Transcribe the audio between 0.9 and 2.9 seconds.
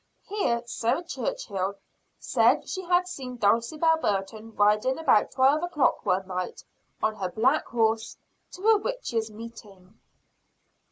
Churchill said she